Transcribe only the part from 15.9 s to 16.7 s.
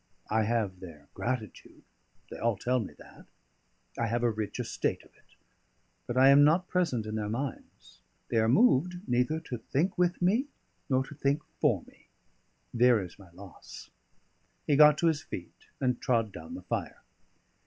trod down the